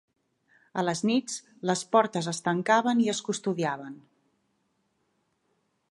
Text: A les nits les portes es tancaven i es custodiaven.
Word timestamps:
A 0.81 0.83
les 0.85 1.01
nits 1.09 1.35
les 1.71 1.83
portes 1.97 2.31
es 2.33 2.41
tancaven 2.47 3.05
i 3.05 3.07
es 3.15 3.21
custodiaven. 3.29 4.03